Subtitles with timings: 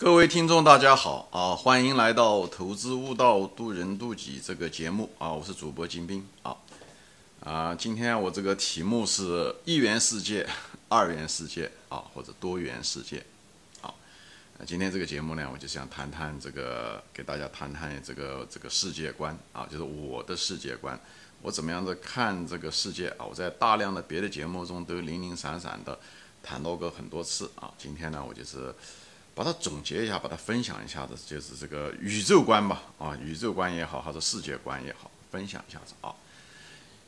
[0.00, 1.56] 各位听众，大家好啊！
[1.56, 5.32] 欢迎来到《投资悟道，渡人渡己》这个节目啊！
[5.32, 6.56] 我是主播金兵啊
[7.44, 7.74] 啊！
[7.74, 10.48] 今天我这个题目是一元世界、
[10.88, 13.26] 二元世界啊，或者多元世界
[13.82, 13.92] 啊。
[14.64, 20.96] 今天这个节目呢，我就想谈谈这个，给大家谈谈这个这个世界观啊，就是我的世界观，
[21.42, 23.26] 我怎么样子看这个世界啊？
[23.28, 25.98] 我在大量的别的节目中都零零散散的
[26.40, 27.74] 谈到过很多次啊。
[27.76, 28.72] 今天呢，我就是。
[29.38, 36.12] 把它总结一下，把它分享一下子，就是这个宇宙观吧，啊，宇宙观也好，还是世界观也好，分享一下子啊。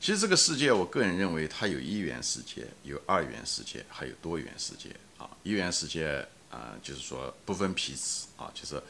[0.01, 5.29] 其实这个世界，我个人认为它有一元世界，有二元世界，还有多元世界啊。
[5.43, 8.81] 一元世界啊，就是说不分彼此啊，就是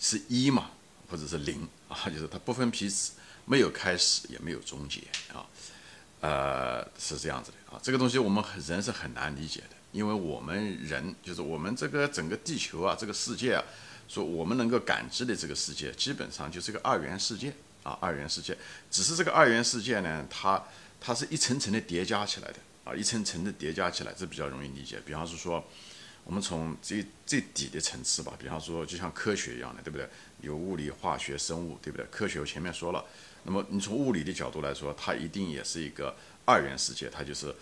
[0.00, 0.72] 是一嘛，
[1.08, 3.12] 或者是零啊，就是它不分彼此，
[3.44, 5.46] 没有开始也没有终结啊，
[6.20, 7.78] 呃，是这样子的啊。
[7.80, 9.77] 这个东西我们人是很难理解的。
[9.90, 13.64] 因为我们人就是我们这个整个地球啊，这个世界啊，
[14.06, 18.56] 说我们能够感知的这个世界，基本上就是个二元世界啊，二元世界。
[18.90, 20.62] 只是这个二元世界呢，它
[21.00, 25.00] 它是一层层的叠加起来的啊，一层层的叠加起来，这比较容易理解。
[25.06, 25.64] 比方是说，
[26.24, 30.06] 我们从最最底的层次吧，比方说就像科学一样的，对不对？
[30.42, 32.06] 有物理、化学、生物，对不对？
[32.10, 33.02] 科学我前面说了，
[33.44, 37.54] 那么你从物理的角度来说，它一定也是一个二元世界，它就是。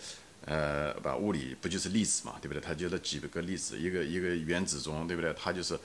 [0.49, 2.61] 呃，把物理不就是粒子嘛，对不对？
[2.61, 5.33] 它就那几个粒子，一个一个原子中，对不对？
[5.33, 5.77] 它就是，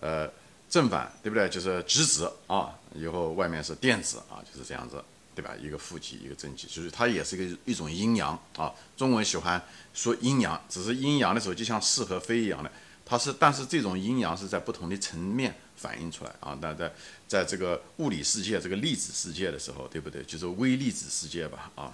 [0.00, 0.28] 呃，
[0.68, 1.48] 正反，对不对？
[1.48, 5.00] 就是质子啊，以后外面是电子啊，就是这样子，
[5.32, 5.54] 对吧？
[5.62, 8.74] 一个负极，一个正极，就是它也是一个一种阴阳啊。
[8.96, 9.62] 中文喜欢
[9.94, 12.72] 说阴阳，只是阴阳的时候就像是和非一样的，
[13.06, 16.58] 它是，但是这种阴阳是在不同的层面反映出来啊。
[16.60, 16.92] 那在
[17.28, 20.24] 在这个物理世界，这个粒子世界的时候，对不对？
[20.24, 21.92] 就是微粒子世界吧，啊。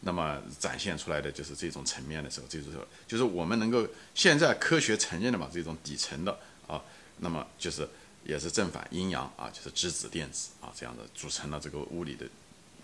[0.00, 6.80] 那么展现出来的就是这种层面的时候，这就是，就是我们能够现在科学承认的嘛，这种底层的啊，
[7.18, 7.88] 那么就是
[8.24, 12.26] 也是正反阴阳啊，就是质子电子啊这样的组成了这个物理的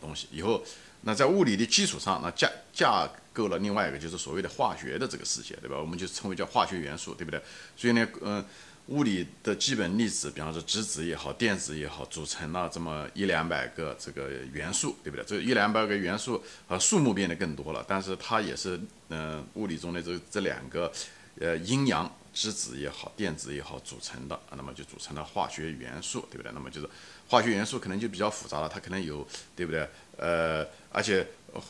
[0.00, 0.28] 东西。
[0.30, 0.62] 以后
[1.02, 5.78] 那在物理的基础上，那架架构了另外一个就是所谓的化学的这个世界，对吧？
[5.78, 7.40] 我们就称为叫化学元素，对不对？
[7.76, 8.44] 所以呢，嗯。
[8.88, 15.24] 物理的基本粒子，比方说质子也好，电子也好，组成了这么一两百个这个元素，对不对？
[15.24, 20.92] 这一两百个元素，呃，数目变得更多了，但是它也是，嗯，物理中的这这两个，
[21.40, 26.52] 呃，阴阳质子也好，电子也好组成的，那么就组成了化学元素，对不对？
[26.54, 26.88] 那么就是
[27.28, 29.26] 化学元素可能就比较复杂了，它可能有，
[29.56, 29.88] 对不对？
[30.16, 31.26] 呃，而且。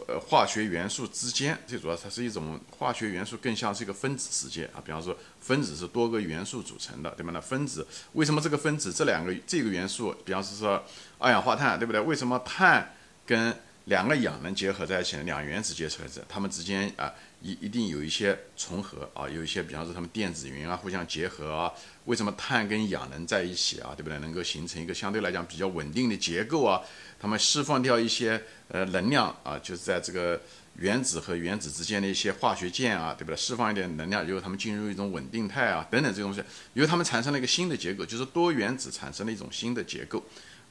[0.06, 4.82] 呃，化学元素之间，最主要它是一种化学元素，更像是一个分子世界啊。
[4.84, 7.30] 比方说，分子是多个元素组成的，对吧？
[7.32, 10.82] 那分子为什么这个分子这两个这个元素，比方是说
[11.18, 12.00] 二氧化碳，对不对？
[12.00, 12.94] 为什么碳
[13.24, 13.54] 跟
[13.86, 21.72] 两个氧能结合在一起，两原子结合在，它们之间啊，一一定有一些重合啊，有一些，比方说它们电子云啊互相结合啊。
[22.06, 23.94] 为什么碳跟氧能在一起啊？
[23.96, 24.18] 对不对？
[24.18, 26.80] 能够形成一个相对来讲比较稳定的结构啊？
[27.18, 30.40] 它们释放掉一些呃能量啊，就是在这个
[30.78, 33.36] 原子和原子之间的一些化学键啊，对不对？
[33.36, 36.42] 释放一点能量，由它们进入一种稳定态啊，等等这东西，
[36.74, 40.24] 由它们产生了一个新的结构，就是多原子产生了一种新的结构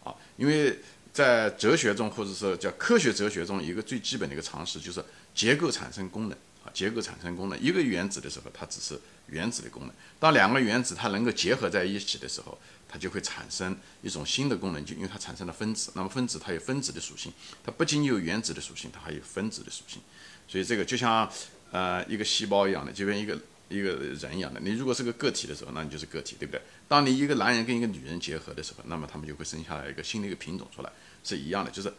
[0.03, 0.13] 啊。
[0.37, 0.79] 因为
[1.15, 5.01] 在哲学中，或者说叫科学哲学中，一个最基本的一个常识就是
[5.33, 7.57] 结构产生功能啊，结构产生功能。
[7.57, 12.59] 一个原子的时候，它只是原子的功能；当两个原子它能够结合在一起的时候，
[12.89, 15.89] 它就会产生一种新的功能，就因为它产生了分子。
[15.95, 17.31] 那么分子它有分子的属性，
[17.63, 20.01] 它不仅有原子的属性，它还有分子的属性。
[20.49, 21.31] 所以这个就像
[21.71, 23.39] 呃一个细胞一样的，就跟一个
[23.69, 24.59] 一个人一样的。
[24.59, 26.61] 你如果是个个体的时候，那你就是个体，对不对？
[26.87, 30.91] 当你一个男人跟一个女人结合的时候，那么他们就会生下来一个新的一个品种出来，
[31.23, 31.71] 是一样的。
[31.71, 31.93] 就是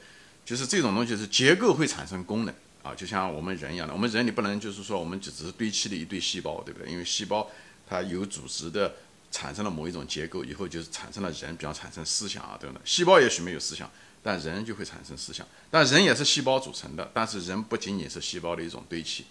[0.44, 3.92] 就是这种东西是结构会产生功能啊，就像我们人一样的。
[3.94, 6.90] 我们人你不能就是说我们就只是堆砌的一堆细胞，对不对？
[6.90, 7.50] 因为细胞
[7.88, 8.94] 它有组织的。
[9.28, 12.80] 产生了某一种结构以后，就是产生了人，比方产生思想啊等等。
[12.86, 13.90] 细胞也许没有思想，
[14.22, 15.46] 但人就会产生思想。
[15.68, 19.26] 但人也是细胞组成的，但是人不仅仅是细胞的一种堆砌，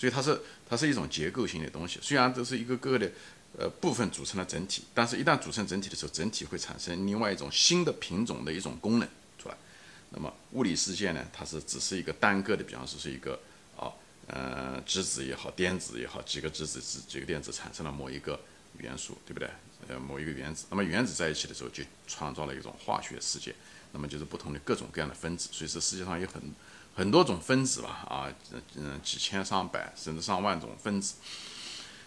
[0.00, 1.98] 所以它是它是一种结构性的东西。
[2.00, 3.12] 虽然都是一个个的
[3.58, 9.06] 呃部分组成了整体，但是一旦组成整体的时候，整体会产生另外一种新的品种的一种功能
[9.38, 9.56] 出来。
[10.08, 13.38] 那么物理世界呢，它是只是一个单个的，比方说是一个
[13.76, 13.92] 啊
[14.26, 18.40] 呃质子也好，电子也好，几个质子几几个电子产生了某一个。
[18.78, 19.50] 元素对不对？
[19.88, 23.52] 呃，某一个原子，那么原子在一起的时候，就创造了一种化学世界。
[23.92, 26.40] 那么就是不同的各种各样的分子，所以说世界上有很
[26.94, 28.32] 很多种分子吧，啊，
[28.76, 31.14] 嗯，几千上百甚至上万种分子。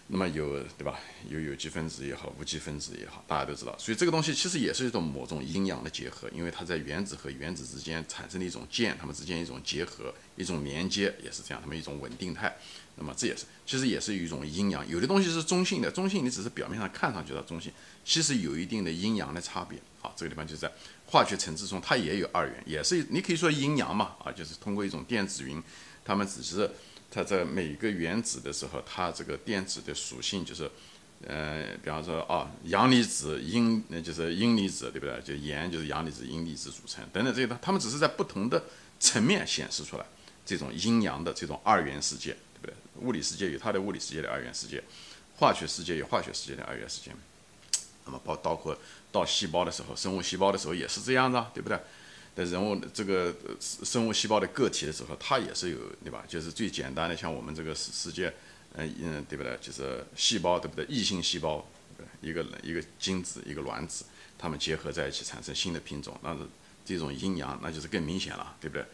[0.08, 1.00] 那么有对吧？
[1.30, 3.74] 有有机分子也好，无机分子也好，大家都知道。
[3.78, 12.54] 所以这个东西其实也是一种某种阴阳的结合，因为它在原子和原子之间产生的一种键，它们之间一种结合，一种连接也是这样，它们一种稳定态。
[12.96, 14.86] 那么这也是其实也是一种阴阳。
[14.86, 17.72] 有的东西是中性的，中性你只是表面上看上去的中性，
[18.04, 19.80] 其实有一定的阴阳的差别。
[20.02, 20.70] 好，这个地方就在
[21.06, 25.62] 化学层次中，它也有二元，也是你可以说阴阳嘛啊，就是通过一种电子云，
[26.04, 26.70] 它们只是。
[27.10, 30.68] 它在每个原子的时候，它这个电子的属性就是，
[31.28, 35.20] 呃，比方说啊，阳离子、阴，那就是阴离子，对不对？
[35.22, 38.64] 就盐就是阳离子、阴离子组成等等这些，它们只是在不同的
[38.98, 40.04] 层面显示出来
[40.44, 42.74] 这种阴阳的这种二元世界，对不对？
[42.96, 44.82] 物理世界有它的物理世界的二元世界，
[45.36, 47.12] 化学世界有化学世界的二元世界。
[48.06, 48.76] 那么包包括
[49.10, 51.78] 到细胞的时候，生物细胞的时候也是这样的，对不对？
[52.36, 56.24] 在人物这个生物细胞的个体的时候，它也是有对吧？
[56.26, 58.32] 就是最简单的，像我们这个世世界，
[58.74, 59.56] 嗯嗯，对不对？
[59.60, 60.84] 就是细胞对不对？
[60.86, 61.64] 异性细胞，
[62.20, 64.04] 一个一个精子，一个卵子，
[64.36, 66.36] 它们结合在一起产生新的品种，那
[66.84, 68.84] 这种阴阳，那就是更明显了，对不对？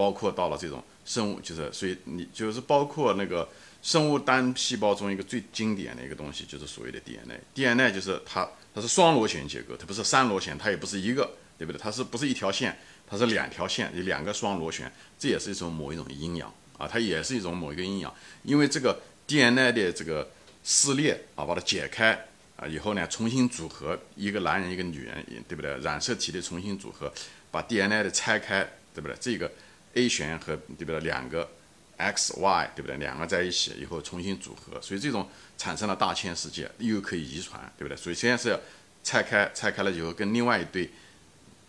[0.00, 3.46] 包括到了这种生物，就是所以你就是包括那个
[3.82, 11.78] 生物单细胞中一个最经典的一个东西，就是所谓的 DNA，DNA 就是它它是双螺旋结构，它不是三螺旋，它也不是一个，对不对？
[11.78, 12.74] 它是不是一条线？
[13.06, 18.14] 它是两条线，有两个双螺旋，这也是一种某一种阴阳啊，它也是一种某一个阴阳。
[18.42, 20.30] 因为这个 DNA 的这个
[20.64, 22.26] 撕裂啊，把它解开
[22.56, 25.76] 啊以后呢，重新组合一个男人一个女人，对不对？
[25.80, 27.12] 染色体的重新组合，
[27.50, 29.16] 把 DNA 的拆开，对不对？
[29.20, 29.50] 这个
[29.94, 31.00] A 旋和对不对？
[31.00, 31.48] 两个
[31.96, 32.96] X Y 对不对？
[32.96, 35.28] 两个在一起以后重新组合，所以这种
[35.58, 37.96] 产生了大千世界，又可以遗传，对不对？
[37.96, 38.58] 所以现在是要
[39.02, 40.90] 拆开，拆开了以后跟另外一对。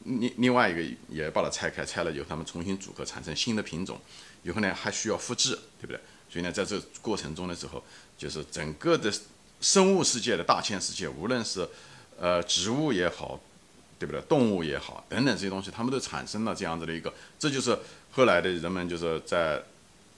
[0.04, 4.02] 另另外一个也把它拆开，拆了以后，它们重新组合产生新的品种，
[4.42, 6.00] 以后呢还需要复制，对不对？
[6.28, 7.84] 所以呢，在这过程中的时候，
[8.18, 9.14] 就是整个的
[9.60, 11.70] 生物世界的大千世界，无论是
[12.20, 13.40] 呃植物也好，
[14.00, 14.20] 对不对？
[14.22, 17.78] 动物也好，等等这些东西，它们都产生了这样子的一个，这就是
[18.12, 19.62] 后来的人们就是在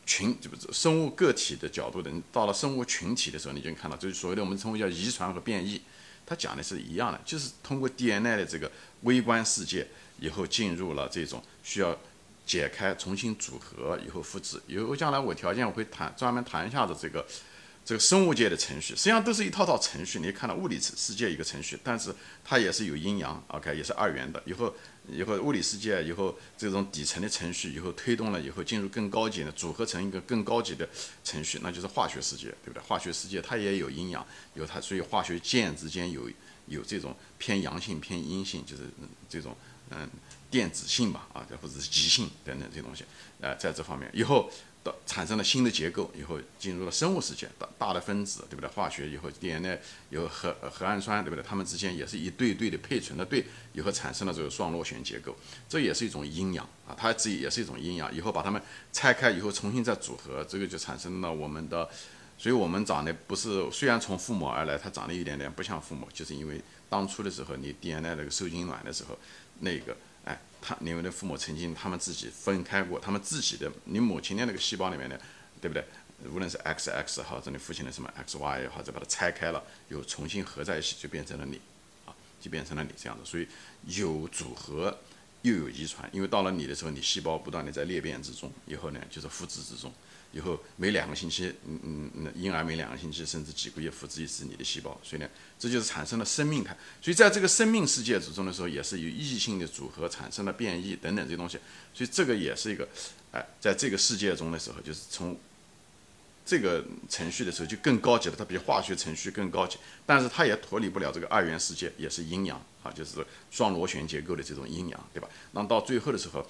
[0.06, 5.82] 群，就不是生物个体的角度的，到了生物群体的时候，你就看到，就是所谓的我们称为叫遗传和变异。
[6.26, 9.88] 它讲的是一样的，就是通过 DNA 的这个微观世界，
[10.20, 11.98] 以后进入了这种需要
[12.46, 14.60] 解开、重新组合以后复制。
[14.68, 17.26] 以后将来我条件我会谈专门谈一下子这个。
[17.86, 24.42] 这个生物界的程序实际上都是一套套程序，你看到物理世界一个程序，但是它也是有阴阳，OK，也是二元的。
[24.46, 24.74] 以后
[25.10, 30.88] 以后物理世界以后这种底层的程序以后推动了以后进入更高级的组合成一个更高级的
[31.26, 32.82] 程序，那就是化学世界，对不对？
[32.84, 36.30] 化学世界它也有阴阳，有它，所以化学键之间有
[36.68, 38.84] 有这种偏阳性偏阴性，就是
[39.28, 39.54] 这种
[39.90, 40.10] 嗯
[40.54, 43.04] 电子性吧，啊，或者是极性等等这些东西，
[43.42, 44.50] 呃，在这方面以后。
[44.86, 48.70] 的产生了新的结构以后，进入了生物世界，大大的分子，对不对？
[48.70, 51.42] 化学以后，DNA 有核核氨酸，对不对？
[51.42, 55.34] 它们之间也是一对对的配存的对，以后产生了这个双螺旋结构，
[55.70, 58.14] 这也是一种阴阳啊，它自己也是一种阴阳。
[58.14, 58.62] 以后把它们
[58.92, 61.90] 拆开以后，重新再组合，这个就产生了我们的，
[62.38, 69.18] 所以我们长得不是虽然从父母而来，它长得一点点不像父母，就是因为当初的时候你 DNA 那个受精卵的时候，
[69.62, 69.96] 那个。
[70.64, 75.20] 他你们的父母曾经他们自己分开过，他们自己的你母亲的那个细胞里面的，
[75.62, 75.84] 对不对？
[76.32, 81.60] 无论是 X X 或者你父亲的什么 X Y 也好，再把它拆开了，又重新合在一起，就变成了你，
[82.06, 83.26] 啊，就变成了你这样子。
[83.26, 83.46] 所以
[83.88, 84.98] 有组合
[85.42, 89.92] 又有遗传，因为到了你的时候，你细胞不断的在裂变之中，以后呢就是复制之中。
[90.34, 96.76] 以后每两个星期，嗯嗯嗯，婴儿每两个星期甚至几个月复制一次你的细胞，所以呢，这就是产生了生命态。
[97.00, 101.60] 所以在这个生命世界之中的时候，也是有异性的组合产生了变异等等这些东西。
[101.94, 102.90] 所以这个也是一个，
[103.32, 105.38] 哎，在这个世界中的时候，就是从
[106.44, 115.30] 这个程序的时候就更高级了，它比化学程序更高级，但是它也脱离不了这个二元世界，也是阴阳啊，就是双螺旋结构的这种阴阳，对吧？
[115.52, 116.44] 那到最后的时候。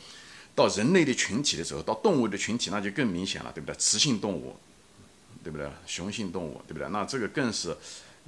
[0.55, 3.75] 到人类的群体的时候，到动物的群体，那就更明显了，对不对？
[3.75, 4.55] 雌性动物，
[5.43, 5.67] 对不对？
[5.87, 6.87] 雄性动物，对不对？
[6.89, 7.75] 那这个更是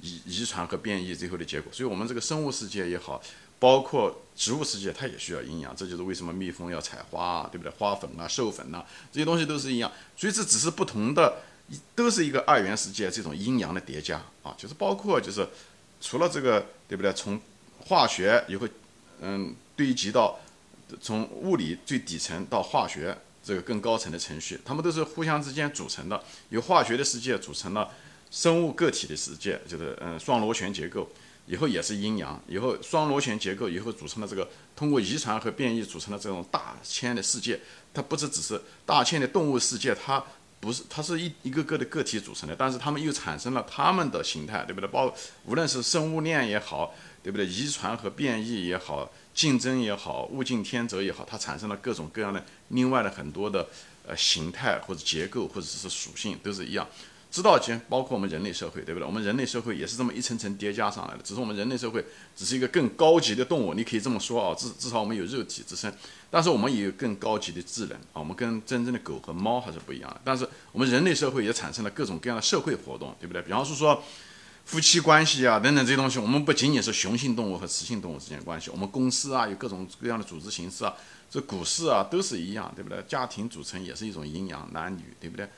[0.00, 1.72] 遗遗传和变异最后的结果。
[1.72, 3.22] 所以，我们这个生物世界也好，
[3.60, 5.74] 包括植物世界，它也需要营养。
[5.76, 7.72] 这就是为什么蜜蜂要采花，对不对？
[7.78, 9.92] 花粉啊、授粉啊，这些东西都是一样。
[10.16, 11.42] 所以，这只是不同的，
[11.94, 14.52] 都是一个二元世界这种阴阳的叠加啊。
[14.58, 15.46] 就是包括，就是
[16.00, 17.12] 除了这个，对不对？
[17.12, 17.40] 从
[17.78, 18.66] 化学以后，
[19.20, 20.40] 嗯，堆积到。
[21.00, 26.22] 从物理最底层到化学这个更高层的程序，它们都是互相之间组成的。
[26.50, 27.90] 由化学的世界组成了
[28.30, 31.08] 生物个体的世界，就是嗯双螺旋结构，
[31.46, 32.40] 以后也是阴阳。
[32.48, 37.60] 以后双螺旋结构以后组成了这个通过遗传和变异组成了这种大千的世界。
[37.94, 40.22] 它不是只是大千的动物世界，它
[40.60, 44.88] 不是，它是一一个个的个体组成的，但是它们又产生了它们的形态，对不对？
[44.90, 45.14] 包
[45.44, 47.46] 无论是生物链也好，对不对？
[47.46, 53.68] 遗传和变异也好，竞争也好，物竞天择也好，它产生了各种各样的另外的很多的
[54.08, 56.88] 呃形态或者结构或者是属性都是一样。
[57.30, 59.06] 知道前包括我们人类社会，对不对？
[59.06, 62.02] 我们人类社会也是这么一层层叠加上来的，只是我们人类社会
[62.34, 65.92] 只是一个更高级的动物，你可以这么说啊，至至少我们有肉体之身，
[66.30, 70.20] 但是我们也有更高级的智能啊，我们跟真正的狗和猫还是不一样的。
[70.24, 73.42] 但是我们人类社会也产生了各种各样的社会活动，对不对？
[73.42, 74.02] 比方说说
[74.66, 80.92] 夫妻关系啊等等这些东西，我们不仅仅是雄性动物和雌性动物之间的关系，我们公司啊有各种各样的组织形式啊，
[81.30, 83.00] 这股市啊都是一样，对不对？
[83.08, 85.48] 家庭组成也是一种阴阳男女，对不对？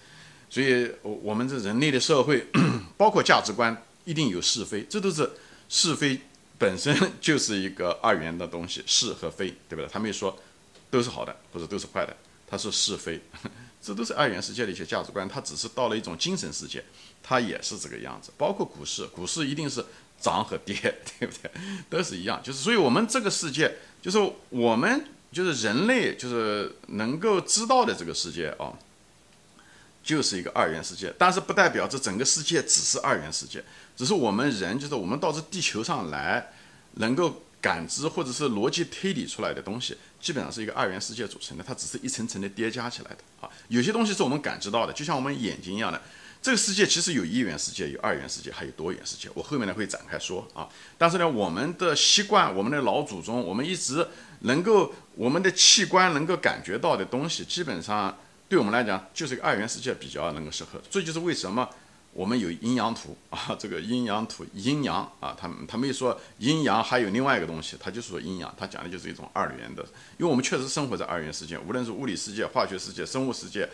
[0.51, 2.47] 所以，我我们这人类的社会，
[2.97, 5.31] 包括价值观，一定有是非，这都是
[5.69, 6.21] 是非
[6.59, 9.87] 本身 就是一个二元的东西，是和非，对不对？
[9.89, 10.39] 他没说
[10.91, 12.15] 都是好的或者都是坏的，
[12.47, 13.21] 他说是非，
[13.83, 15.29] 这都是二元世界的一些价值观。
[15.29, 16.85] 它只是到了一种精神世界，
[17.23, 18.31] 它也是这个样子。
[18.37, 19.85] 包括股市，股市一定是
[20.21, 20.75] 涨和跌，
[21.19, 21.51] 对不对？
[21.89, 22.41] 都是一样。
[22.43, 24.19] 就是，所以我们这个世界，就是
[24.51, 28.73] 我们就是人类，就是能够知道的这个世界啊。
[30.01, 33.63] 就是一个二元世界，但是不代表这整个世界只是二元世界，
[33.95, 36.51] 只是我们人就是我们到这地球上来，
[36.95, 43.51] 能够感知或者是逻辑推理出来的东西，基本上是一个二元世界组成的，它只是一层层的叠加起来的啊。
[43.69, 46.01] 有些东西是我们感知到的，就像我们眼睛一样的，
[46.41, 49.29] 这个世界其实有一元世界，有二元世界，还有多元世界。
[49.35, 50.67] 我后面呢会展开说啊。
[50.97, 54.07] 但是呢，我们的习惯，我们的老祖宗，我们一直
[54.41, 58.17] 能够我们的器官能够感觉到的东西，基本上。
[58.49, 61.69] 对我们来讲，就是个二元世界比较能够适合，这就是为什么
[62.19, 69.85] 我们有阴阳图 啊，这个阴阳图阴阳啊，他他没说阴阳还有另外一个东西，他就是说阴阳，他讲的就是一种二元的，
[70.19, 73.69] 因为我们确实生活在二元世界，无论是物理世界、化学世界、生物世界，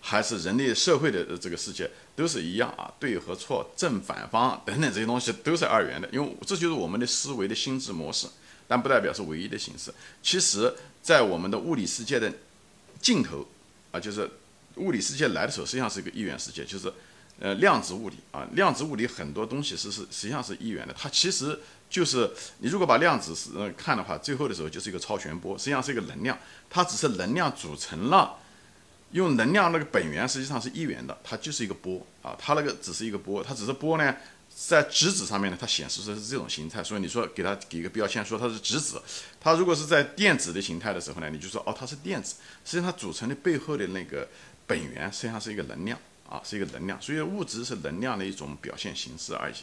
[0.00, 8.26] 还是人类社会的这个世界，都是一样啊，对和错、正反方等等这些东西都是二元的，因为这就是我们的思维的心智模式，
[8.66, 9.92] 但不代表是唯一的形式。
[10.22, 12.32] 其实，在我们的物理世界的
[12.98, 13.46] 尽头。
[13.92, 14.30] 啊，就是
[14.76, 16.90] 物理世界来的时候，实际上是一个一元世界，就是
[17.40, 28.36] 呃量子物理啊，量子物理很多东西是是实际上是一元的，它其实就是你如果把量子是看的话，最后的时候就是一个超弦波，实际上是一个能量，它只是能量组成了，
[29.12, 34.14] 用能量那个本源实际上是一元的，它就是一个波啊，它那个只是一个波，它只是波呢。
[34.52, 39.00] 在质子上面呢，它显示的是这种形态，所以你说给它给一个标签，说它是质子。
[39.40, 42.34] 它如果是在电子的形态的时候呢，你就说哦，它是电子。
[42.64, 44.28] 实际上它组成的背后的那个
[44.66, 45.96] 本源，实际上是一个能量
[46.30, 46.98] 啊，是一个能量。
[47.02, 49.54] 所以物质是能量的一种表现形式而已，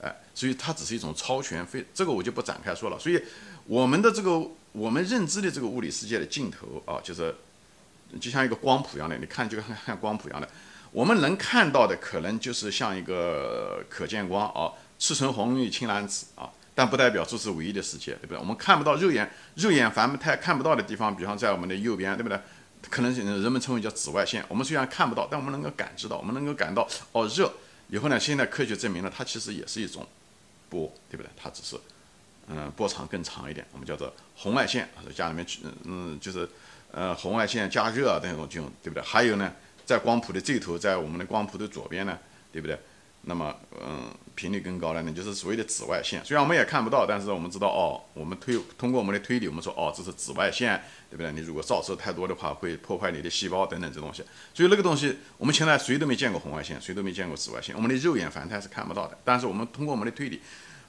[0.00, 2.98] 哎，所以它只是一种超权非，这个我就不展开说了。
[2.98, 3.20] 所以
[3.66, 4.40] 我们的这个
[4.72, 7.34] 我们认知的这个物理世界的尽头啊，就是
[8.20, 10.48] 就像一个光谱一样的，你看就像 看光谱一样的。
[10.92, 18.38] 我们能看到的可能就是像一个可见光啊，赤橙红绿青蓝紫啊，但不代表这是唯一的世界，对不对？
[18.38, 22.38] 我们看不到肉眼肉眼凡太看不到的地方，比方在我们的右边，对不对？
[22.90, 24.44] 可能人们称为叫紫外线。
[24.48, 27.52] 我们虽然看不到，但我们能够感知到，我们能够感到哦热。
[27.88, 30.06] 以后呢，现在科学证明了它其实也是一种
[30.68, 31.28] 波，对不对？
[31.36, 31.76] 它只是
[32.48, 34.88] 嗯波长更长一点，我们叫做红外线。
[35.14, 36.48] 家里面去嗯就是
[36.90, 39.02] 呃红外线加热啊那种这种，对不对？
[39.02, 39.52] 还有呢。
[39.86, 42.18] 在光谱的这头，在我们的光谱的左边呢，
[42.50, 42.76] 对不对？
[43.28, 43.52] 那么，
[43.84, 46.24] 嗯，频率更高了，那就是所谓的紫外线。
[46.24, 50.80] 虽然我们也看不到，但是我们知道，哦，我们推通过我们的推理，我们说，哦，这是紫外线，
[51.10, 51.32] 对不对？
[51.32, 54.22] 你如果照射太多的话，会破坏你的细胞等等这东西。
[54.54, 59.18] 所以那个东西，我们现在谁都没见过红外线，谁都没见过紫外线，我们的肉眼凡胎是看不到的。
[59.24, 60.40] 但是我们通过我们的推理，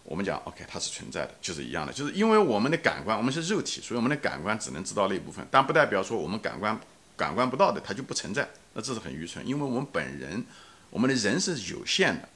[0.04, 6.80] 我们讲，OK，它是存在的，就是一样的，就是因为我们的感官，我们是肉体，所以我们的感官只能知道那一部分，但不代表说我们感官。
[7.18, 10.46] 感官不到的，它就不存在，那这是很愚蠢，因为我们本人，
[10.90, 12.30] 我们的人是有限的，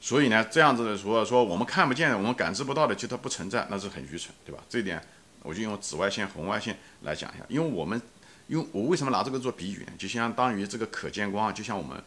[0.00, 4.62] 所以呢，这样子的说说我们看不见的，我们感知不到的，就它不存在，那是很愚蠢，对吧？
[4.68, 5.00] 这一点
[5.42, 8.00] 我就用紫外线、红外线来讲一下，因为我们，
[8.48, 9.92] 因为我为什么拿这个做比喻呢？
[9.98, 12.02] 就相当于这个可见光，就像我们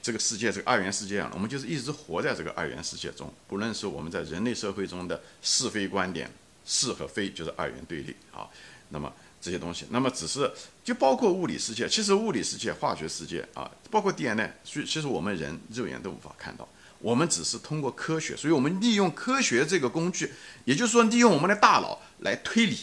[0.00, 6.30] 这个世界这个二元世界一样，我们就是一直活在这个二元世界中，不论是我们在人类社会中的是非观点，
[6.64, 8.48] 是和非就是二元对立啊，
[8.90, 9.12] 那么。
[9.46, 10.50] 这些东西，那么只是
[10.82, 20.32] 就包括物理世界，其实物理世界、化学世界啊，包括 DNA，所以其实我们人肉眼都无法看到，我们只是通过科学，所以我们利用科学这个工具，
[20.64, 22.76] 也就是说利用我们的大脑来推理，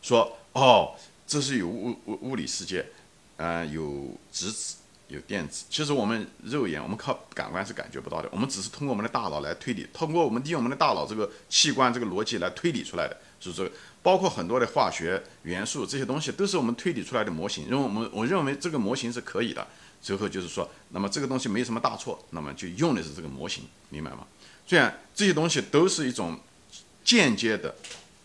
[0.00, 0.96] 说哦，
[1.26, 2.86] 这是有物物物理世界，
[3.36, 4.76] 嗯，有质子。
[5.08, 8.28] 有电子，其实我们肉眼，我们靠感官是感觉不到的。
[8.30, 13.16] 我们只是通过我们的大脑来推理，通过我们利用我们的大脑这个器官这个逻辑来推理出来的。
[13.40, 13.70] 是这个，
[14.02, 17.64] 包括很多的化学元素这些东西，都是我们推理出来的模型。
[17.64, 19.66] 因为我们我认为这个模型是可以的，
[20.02, 24.26] 最后就是说，那么这个东西没什么大错，那么就用的是这个模型，明白吗？
[24.66, 26.38] 虽然这些东西都是一种
[27.04, 27.74] 间接的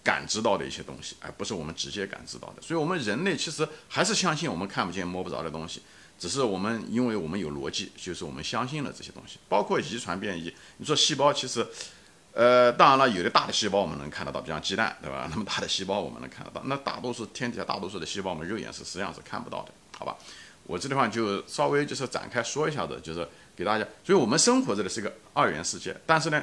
[0.03, 2.62] 感知到的一些东西，而不是我们直接感知到的。
[2.62, 5.82] 所以，我们人类其实还是相信我们看不见摸不着的东西，
[6.17, 10.53] 只是我们因为我们有逻辑，就是我们相信了这些东西，包括遗传变异。
[10.77, 11.67] 你说细胞其实。
[12.34, 15.28] 呃，当然了，有的大的细胞我们能看得到，比方鸡蛋，对吧？
[15.32, 20.18] 那么大的细胞我们能看得到，那大多数天底下大多数的细胞，我们肉眼是实际上是看不到的，好吧？
[20.66, 26.42] 我这地方就稍微就是展开说一下子，就是给大家，所以我们生活着的是一个二元世界，但是呢，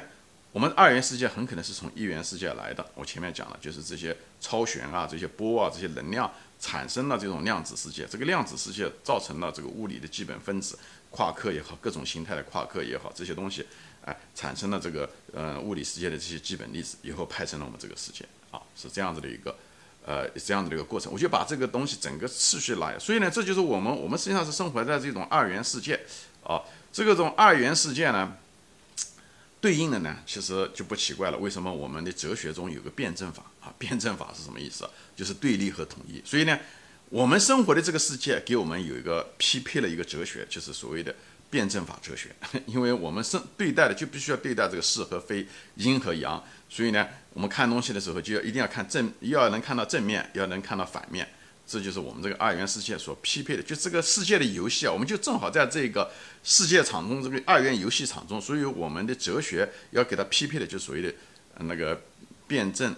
[0.51, 2.85] 我们二元世界很可能是从一元世界来的。
[2.93, 10.77] 我前面讲了，就是这些超弦啊，这些波啊，这些能量产生了这种量子世界，这个量子世界造成了这个物理的基本分子，
[11.11, 13.67] 夸克也好，各种形态的夸克也好，这些东西。
[14.03, 19.55] 哎，产生了这个呃物理世界的这些基本粒子，以后派生了我们这个世界啊，是这样子的一个
[20.03, 21.13] 呃这样子的一个过程。
[21.13, 25.99] 我就把这个东西整个次序来，所以呢，这就是我们我们实际上是生活在这种二元世界
[26.43, 26.63] 啊。
[26.91, 28.35] 这个种二元世界呢，
[29.61, 31.37] 对应的呢，其实就不奇怪了。
[31.37, 33.71] 为什么我们的哲学中有个辩证法啊？
[33.77, 34.89] 辩证法是什么意思？
[35.15, 36.19] 就是对立和统一。
[36.25, 36.57] 所以呢，
[37.11, 41.13] 我们生活的这个世界给我们有一个匹配了一个哲学，就是所谓的。
[41.51, 42.29] 辩证法哲学，
[42.65, 51.27] 因为我们是对待的，就必须要对待这个是和非，阴和阳，所以呢，我们看东西的时候就要一定要看正，要能看到正面，要能看到反面，
[51.67, 53.63] 这就是我们这个二元世界所匹配的。
[53.63, 56.09] 就这个世界的游戏啊，我们就正好在这个
[56.41, 61.13] 世界场中，这个二元游戏场中，所以我们的哲学要给它匹配的，就所谓的
[61.59, 62.01] 那个
[62.47, 62.95] 辩证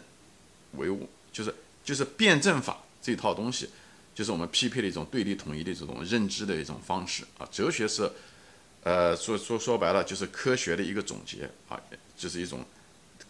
[0.74, 3.72] 唯物，就是就是辩证法这套东西，
[4.16, 7.48] 就是我们匹配的一种对立统一的这种认知的一种方式啊。
[7.52, 8.12] 哲学是。
[8.86, 11.80] 呃，说说说白了，就是科学的一个总结啊，
[12.18, 12.66] 就是一种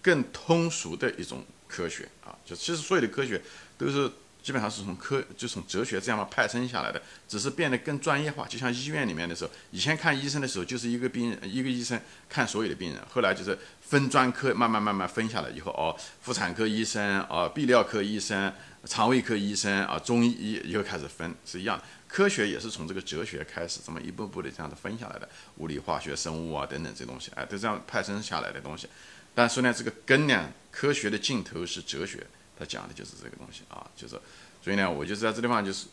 [0.02, 2.34] 更通俗的一种科学啊。
[2.44, 3.40] 就其实所有的科学
[3.78, 4.12] 都是
[4.42, 8.48] 基本上是从科，就从哲学这样派生下来的，只是变得更专业化。
[8.48, 18.52] 就像医院里面的时候，以前看医生的时候就是一个病人一个医生看所有的病人，后来就是分专科，慢慢慢慢分下来以后，哦，妇产科医生啊，泌尿科医生。
[18.86, 28.90] 肠胃科医生啊，中医又开始分是一样，科学也是从这个哲学开始，这么一步步的这样子分下来的，物理、化学、生物啊等等这东西，哎，都这样派生下来的东西。
[29.34, 32.28] 但是呢，这个根呢，科学的尽头是哲学，
[32.60, 34.20] 它讲的就是这个东西啊，就是，
[34.62, 35.86] 所以呢，我就在这地方就是，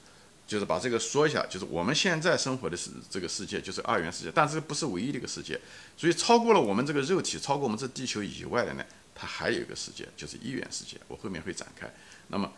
[0.48, 5.60] 就是把这个说一下，就是我们现在生活的是这个世界，就是二元世界，但是不是唯一的一个世界，
[5.96, 11.88] 所以超过了我们这个肉体，超过我们这地球以外的呢，它还有一个世界，就是一元世界，我后面会展开。
[12.26, 12.52] 那么。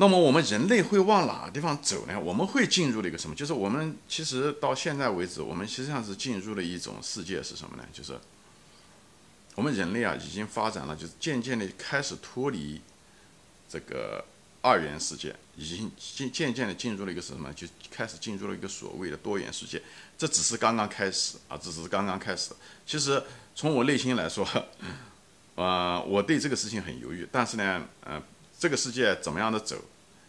[0.00, 2.18] 那么我们人类会往哪个地方走呢？
[2.18, 3.36] 我们会进入了一个什么？
[3.36, 7.84] 就是我们其实到现在为止，我们实际上是进入了一种世界是什么呢？
[7.92, 8.18] 就是
[9.56, 12.80] 我们人类啊，已经发展了，就是渐渐的开始脱离
[13.68, 14.24] 这个
[14.62, 17.52] 二元世界，已经渐渐渐的进入了一个什么？
[17.52, 19.82] 就开始进入了一个所谓的多元世界。
[20.16, 22.52] 这只是刚刚开始啊，只是刚刚开始。
[22.86, 23.22] 其实
[23.54, 24.48] 从我内心来说，
[25.56, 27.28] 啊， 我对这个事情很犹豫。
[27.30, 28.22] 但是呢，呃。
[28.60, 29.74] 这个世界怎么样的走，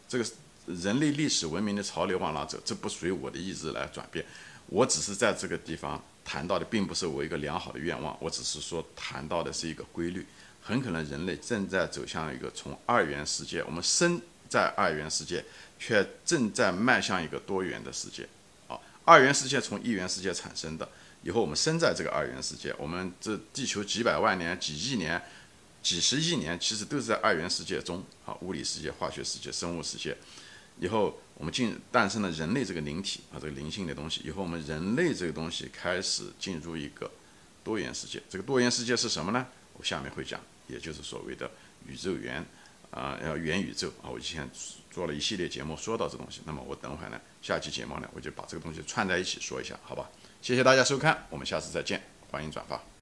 [0.08, 0.26] 这个
[0.66, 4.26] 人类历史文明的潮流往哪走，这不属于我的意志来转变。
[4.68, 10.26] 我只是在这个地方谈到的，并不是我一个良好的愿望，我只是说谈到的是一个规律。
[10.62, 15.44] 很可能人类正在走向一个从二元世界，我们生在二元世界，
[15.78, 18.26] 却正在迈向一个多元的世界。
[18.70, 20.88] 啊，二元世界从一元世界产生的，
[21.24, 25.22] 以后我们生在这个二元世界，我们这地球几百万年、几亿年。
[25.82, 30.16] 几十亿年其实都是在二元世界中啊，物理世界、化学世界、生物世界。
[30.80, 34.22] 以后我们进诞生了人类这个灵体啊，这个灵性的东西。
[34.24, 37.10] 以后我们人类这个东西开始进入一个
[37.64, 38.22] 多元世界。
[38.30, 39.46] 这个多元世界是什么呢？
[39.74, 41.50] 我下面会讲，也就是所谓的
[41.88, 42.46] 宇宙元
[42.90, 44.10] 啊，要元宇宙啊。
[44.10, 44.50] 我以前
[44.90, 50.10] 做了一系列节目说到这东西，那么我等会呢，下期节目呢，我就把这个东西串在一起说一下，好吧？
[50.42, 52.82] 谢谢大家收看，我们下次再见，欢迎转发。